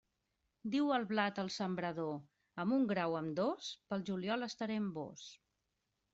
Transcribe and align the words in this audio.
Diu 0.75 0.87
el 0.95 1.03
blat 1.11 1.41
al 1.43 1.51
sembrador: 1.55 2.15
amb 2.65 2.77
un 2.79 2.89
gra 2.93 3.05
o 3.13 3.19
amb 3.21 3.37
dos, 3.41 3.69
pel 3.93 4.09
juliol 4.09 4.49
estaré 4.51 4.81
amb 4.83 4.99
vós. 5.03 5.29